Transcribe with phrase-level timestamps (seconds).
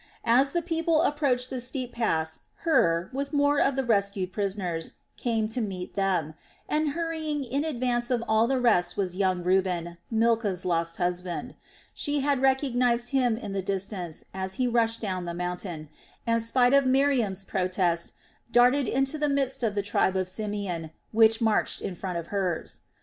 [0.25, 5.47] As the people approached the steep pass Hur, with more of the rescued prisoners, came
[5.49, 6.33] to meet them,
[6.67, 11.53] and hurrying in advance of all the rest was young Reuben, Milcah's lost husband.
[11.93, 15.87] She had recognized him in the distance as he rushed down the mountain
[16.25, 18.13] and, spite of Miriam's protest,
[18.51, 22.81] darted into the midst of the tribe of Simeon which marched in front of hers.